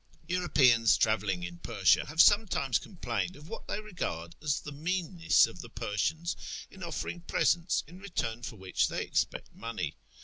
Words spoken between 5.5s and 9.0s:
the Persians in offering presents in return for which